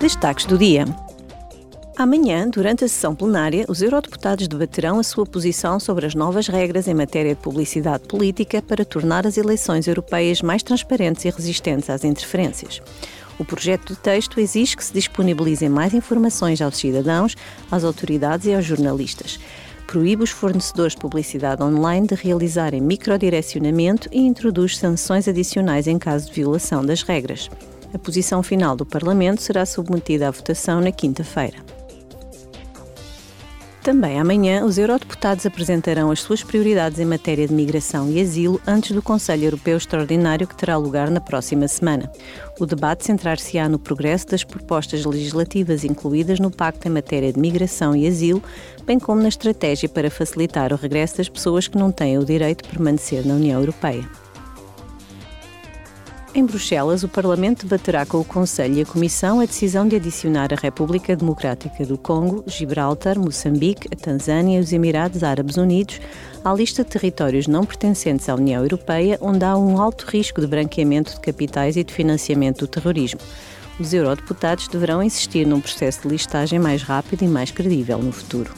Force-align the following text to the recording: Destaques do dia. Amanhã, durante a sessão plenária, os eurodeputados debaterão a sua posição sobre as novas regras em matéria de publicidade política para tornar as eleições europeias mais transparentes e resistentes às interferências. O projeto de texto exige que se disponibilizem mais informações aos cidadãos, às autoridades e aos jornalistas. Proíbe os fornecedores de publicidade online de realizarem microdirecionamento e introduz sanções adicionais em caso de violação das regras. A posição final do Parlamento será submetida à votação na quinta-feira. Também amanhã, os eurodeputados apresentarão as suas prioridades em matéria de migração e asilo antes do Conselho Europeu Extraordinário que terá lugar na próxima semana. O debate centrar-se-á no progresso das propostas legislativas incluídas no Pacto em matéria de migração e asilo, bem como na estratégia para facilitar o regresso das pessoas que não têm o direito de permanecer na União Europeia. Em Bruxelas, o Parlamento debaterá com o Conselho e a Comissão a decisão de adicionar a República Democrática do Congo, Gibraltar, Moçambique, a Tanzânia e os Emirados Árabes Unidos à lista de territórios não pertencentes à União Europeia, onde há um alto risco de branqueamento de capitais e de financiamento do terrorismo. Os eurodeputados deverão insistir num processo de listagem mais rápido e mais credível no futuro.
Destaques 0.00 0.46
do 0.46 0.56
dia. 0.56 0.84
Amanhã, 1.96 2.48
durante 2.48 2.84
a 2.84 2.88
sessão 2.88 3.16
plenária, 3.16 3.64
os 3.68 3.82
eurodeputados 3.82 4.46
debaterão 4.46 5.00
a 5.00 5.02
sua 5.02 5.26
posição 5.26 5.80
sobre 5.80 6.06
as 6.06 6.14
novas 6.14 6.46
regras 6.46 6.86
em 6.86 6.94
matéria 6.94 7.34
de 7.34 7.40
publicidade 7.40 8.06
política 8.06 8.62
para 8.62 8.84
tornar 8.84 9.26
as 9.26 9.36
eleições 9.36 9.88
europeias 9.88 10.40
mais 10.40 10.62
transparentes 10.62 11.24
e 11.24 11.30
resistentes 11.30 11.90
às 11.90 12.04
interferências. 12.04 12.80
O 13.40 13.44
projeto 13.44 13.92
de 13.92 13.98
texto 13.98 14.38
exige 14.38 14.76
que 14.76 14.84
se 14.84 14.92
disponibilizem 14.92 15.68
mais 15.68 15.92
informações 15.92 16.62
aos 16.62 16.76
cidadãos, 16.76 17.34
às 17.68 17.82
autoridades 17.82 18.46
e 18.46 18.54
aos 18.54 18.64
jornalistas. 18.64 19.40
Proíbe 19.88 20.22
os 20.22 20.30
fornecedores 20.30 20.92
de 20.92 21.00
publicidade 21.00 21.60
online 21.60 22.06
de 22.06 22.14
realizarem 22.14 22.80
microdirecionamento 22.80 24.08
e 24.12 24.20
introduz 24.20 24.78
sanções 24.78 25.26
adicionais 25.26 25.88
em 25.88 25.98
caso 25.98 26.28
de 26.28 26.34
violação 26.34 26.86
das 26.86 27.02
regras. 27.02 27.50
A 27.92 27.98
posição 27.98 28.42
final 28.42 28.76
do 28.76 28.84
Parlamento 28.84 29.40
será 29.40 29.64
submetida 29.64 30.28
à 30.28 30.30
votação 30.30 30.80
na 30.80 30.92
quinta-feira. 30.92 31.56
Também 33.88 34.20
amanhã, 34.20 34.66
os 34.66 34.76
eurodeputados 34.76 35.46
apresentarão 35.46 36.10
as 36.10 36.20
suas 36.20 36.42
prioridades 36.42 36.98
em 36.98 37.06
matéria 37.06 37.48
de 37.48 37.54
migração 37.54 38.10
e 38.10 38.20
asilo 38.20 38.60
antes 38.66 38.92
do 38.92 39.00
Conselho 39.00 39.44
Europeu 39.44 39.78
Extraordinário 39.78 40.46
que 40.46 40.54
terá 40.54 40.76
lugar 40.76 41.10
na 41.10 41.22
próxima 41.22 41.66
semana. 41.66 42.12
O 42.60 42.66
debate 42.66 43.06
centrar-se-á 43.06 43.66
no 43.66 43.78
progresso 43.78 44.26
das 44.26 44.44
propostas 44.44 45.06
legislativas 45.06 45.84
incluídas 45.84 46.38
no 46.38 46.50
Pacto 46.50 46.86
em 46.86 46.90
matéria 46.90 47.32
de 47.32 47.40
migração 47.40 47.96
e 47.96 48.06
asilo, 48.06 48.42
bem 48.84 48.98
como 48.98 49.22
na 49.22 49.28
estratégia 49.28 49.88
para 49.88 50.10
facilitar 50.10 50.70
o 50.70 50.76
regresso 50.76 51.16
das 51.16 51.30
pessoas 51.30 51.66
que 51.66 51.78
não 51.78 51.90
têm 51.90 52.18
o 52.18 52.26
direito 52.26 52.64
de 52.64 52.68
permanecer 52.68 53.24
na 53.26 53.36
União 53.36 53.58
Europeia. 53.58 54.06
Em 56.38 56.46
Bruxelas, 56.46 57.02
o 57.02 57.08
Parlamento 57.08 57.64
debaterá 57.64 58.06
com 58.06 58.20
o 58.20 58.24
Conselho 58.24 58.76
e 58.76 58.82
a 58.82 58.86
Comissão 58.86 59.40
a 59.40 59.44
decisão 59.44 59.88
de 59.88 59.96
adicionar 59.96 60.54
a 60.54 60.56
República 60.56 61.16
Democrática 61.16 61.84
do 61.84 61.98
Congo, 61.98 62.44
Gibraltar, 62.46 63.18
Moçambique, 63.18 63.88
a 63.92 63.96
Tanzânia 63.96 64.56
e 64.56 64.60
os 64.60 64.72
Emirados 64.72 65.24
Árabes 65.24 65.56
Unidos 65.56 66.00
à 66.44 66.54
lista 66.54 66.84
de 66.84 66.90
territórios 66.90 67.48
não 67.48 67.64
pertencentes 67.64 68.28
à 68.28 68.36
União 68.36 68.62
Europeia, 68.62 69.18
onde 69.20 69.44
há 69.44 69.56
um 69.56 69.80
alto 69.80 70.06
risco 70.06 70.40
de 70.40 70.46
branqueamento 70.46 71.14
de 71.14 71.20
capitais 71.20 71.76
e 71.76 71.82
de 71.82 71.92
financiamento 71.92 72.60
do 72.60 72.68
terrorismo. 72.68 73.18
Os 73.80 73.92
eurodeputados 73.92 74.68
deverão 74.68 75.02
insistir 75.02 75.44
num 75.44 75.60
processo 75.60 76.02
de 76.02 76.08
listagem 76.08 76.60
mais 76.60 76.84
rápido 76.84 77.24
e 77.24 77.26
mais 77.26 77.50
credível 77.50 77.98
no 77.98 78.12
futuro. 78.12 78.54